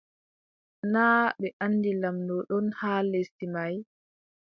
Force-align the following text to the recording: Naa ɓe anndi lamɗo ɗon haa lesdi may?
Naa 0.91 1.23
ɓe 1.39 1.47
anndi 1.63 1.91
lamɗo 2.01 2.35
ɗon 2.49 2.65
haa 2.79 2.99
lesdi 3.11 3.45
may? 3.53 3.73